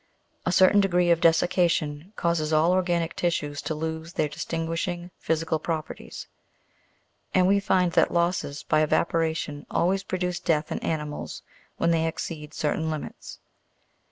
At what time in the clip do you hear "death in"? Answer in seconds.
10.39-10.79